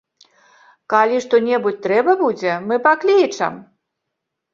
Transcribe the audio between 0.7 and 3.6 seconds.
Калі што-небудзь трэба будзе, мы паклічам!